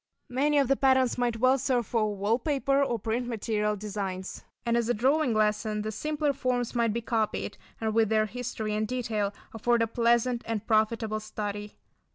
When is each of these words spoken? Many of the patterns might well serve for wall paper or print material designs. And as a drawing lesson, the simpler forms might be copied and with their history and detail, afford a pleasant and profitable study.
Many 0.31 0.57
of 0.57 0.67
the 0.67 0.75
patterns 0.75 1.19
might 1.19 1.37
well 1.37 1.59
serve 1.59 1.85
for 1.85 2.15
wall 2.15 2.39
paper 2.39 2.81
or 2.83 2.97
print 2.97 3.27
material 3.27 3.75
designs. 3.75 4.43
And 4.65 4.75
as 4.75 4.89
a 4.89 4.95
drawing 4.95 5.35
lesson, 5.35 5.83
the 5.83 5.91
simpler 5.91 6.33
forms 6.33 6.73
might 6.73 6.91
be 6.91 7.01
copied 7.01 7.55
and 7.79 7.93
with 7.93 8.09
their 8.09 8.25
history 8.25 8.73
and 8.73 8.87
detail, 8.87 9.31
afford 9.53 9.83
a 9.83 9.85
pleasant 9.85 10.41
and 10.47 10.65
profitable 10.65 11.19
study. 11.19 11.77